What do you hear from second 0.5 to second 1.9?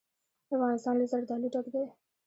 افغانستان له زردالو ډک دی.